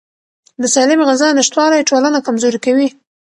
[0.61, 2.87] د سالمې غذا نشتوالی ټولنه کمزوري کوي.